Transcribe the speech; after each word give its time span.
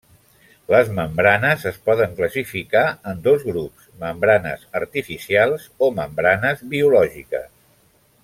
Les 0.75 0.87
membranes 0.99 1.65
es 1.71 1.75
poden 1.89 2.15
classificar 2.21 2.83
en 3.11 3.21
dos 3.27 3.45
grups: 3.51 3.85
membranes 4.05 4.65
artificials 4.81 5.69
o 5.85 5.91
membranes 6.01 6.65
biològiques. 6.75 7.47